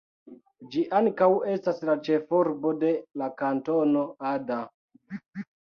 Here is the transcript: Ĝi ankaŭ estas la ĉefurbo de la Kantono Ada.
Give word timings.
Ĝi 0.75 0.79
ankaŭ 0.99 1.27
estas 1.57 1.83
la 1.91 1.97
ĉefurbo 2.09 2.73
de 2.85 2.91
la 3.23 3.29
Kantono 3.45 4.09
Ada. 4.35 4.61